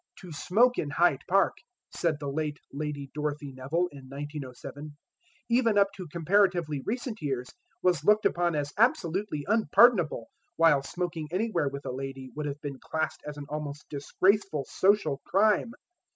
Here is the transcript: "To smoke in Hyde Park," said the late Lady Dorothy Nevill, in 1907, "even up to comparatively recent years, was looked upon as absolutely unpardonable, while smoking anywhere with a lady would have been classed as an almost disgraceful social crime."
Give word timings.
"To 0.21 0.31
smoke 0.31 0.79
in 0.79 0.89
Hyde 0.89 1.21
Park," 1.27 1.57
said 1.95 2.15
the 2.19 2.27
late 2.31 2.57
Lady 2.73 3.11
Dorothy 3.13 3.51
Nevill, 3.53 3.87
in 3.91 4.05
1907, 4.09 4.97
"even 5.47 5.77
up 5.77 5.89
to 5.95 6.07
comparatively 6.07 6.81
recent 6.83 7.21
years, 7.21 7.53
was 7.83 8.03
looked 8.03 8.25
upon 8.25 8.55
as 8.55 8.73
absolutely 8.79 9.45
unpardonable, 9.47 10.27
while 10.55 10.81
smoking 10.81 11.27
anywhere 11.31 11.67
with 11.67 11.85
a 11.85 11.91
lady 11.91 12.31
would 12.35 12.47
have 12.47 12.59
been 12.61 12.79
classed 12.79 13.21
as 13.27 13.37
an 13.37 13.45
almost 13.47 13.89
disgraceful 13.91 14.65
social 14.67 15.21
crime." 15.27 15.71